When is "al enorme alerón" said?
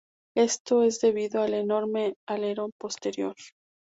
1.43-2.71